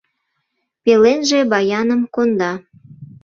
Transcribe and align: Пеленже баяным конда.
Пеленже 0.83 1.39
баяным 1.51 2.01
конда. 2.13 2.51